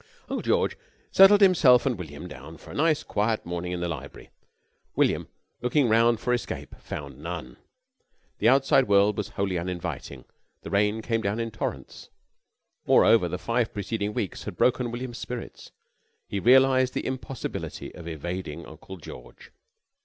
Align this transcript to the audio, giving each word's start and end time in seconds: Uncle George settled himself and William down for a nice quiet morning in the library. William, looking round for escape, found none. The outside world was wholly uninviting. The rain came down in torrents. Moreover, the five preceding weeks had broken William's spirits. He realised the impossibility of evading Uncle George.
Uncle 0.29 0.41
George 0.41 0.77
settled 1.11 1.41
himself 1.41 1.85
and 1.85 1.95
William 1.95 2.27
down 2.27 2.57
for 2.57 2.71
a 2.71 2.73
nice 2.73 3.03
quiet 3.03 3.45
morning 3.45 3.71
in 3.71 3.81
the 3.81 3.87
library. 3.87 4.31
William, 4.95 5.27
looking 5.61 5.87
round 5.89 6.19
for 6.19 6.33
escape, 6.33 6.73
found 6.79 7.19
none. 7.19 7.57
The 8.39 8.49
outside 8.49 8.87
world 8.87 9.15
was 9.15 9.29
wholly 9.29 9.59
uninviting. 9.59 10.25
The 10.63 10.71
rain 10.71 11.03
came 11.03 11.21
down 11.21 11.39
in 11.39 11.51
torrents. 11.51 12.09
Moreover, 12.87 13.27
the 13.27 13.37
five 13.37 13.71
preceding 13.71 14.15
weeks 14.15 14.45
had 14.45 14.57
broken 14.57 14.89
William's 14.89 15.19
spirits. 15.19 15.69
He 16.27 16.39
realised 16.39 16.95
the 16.95 17.05
impossibility 17.05 17.93
of 17.93 18.07
evading 18.07 18.65
Uncle 18.65 18.97
George. 18.97 19.51